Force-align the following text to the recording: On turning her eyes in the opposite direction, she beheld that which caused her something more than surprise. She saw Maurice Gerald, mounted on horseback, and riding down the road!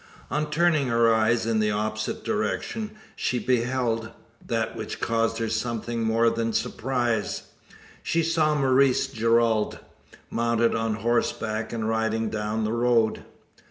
On 0.31 0.49
turning 0.49 0.87
her 0.87 1.13
eyes 1.13 1.45
in 1.45 1.59
the 1.59 1.69
opposite 1.69 2.23
direction, 2.23 2.89
she 3.15 3.37
beheld 3.37 4.09
that 4.43 4.75
which 4.75 4.99
caused 4.99 5.37
her 5.37 5.47
something 5.47 6.01
more 6.03 6.31
than 6.31 6.53
surprise. 6.53 7.43
She 8.01 8.23
saw 8.23 8.55
Maurice 8.55 9.05
Gerald, 9.05 9.77
mounted 10.31 10.73
on 10.73 10.95
horseback, 10.95 11.71
and 11.71 11.87
riding 11.87 12.31
down 12.31 12.63
the 12.63 12.73
road! 12.73 13.25